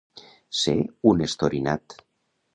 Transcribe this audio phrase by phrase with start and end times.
[0.61, 0.75] Ser
[1.11, 1.99] un estorinat.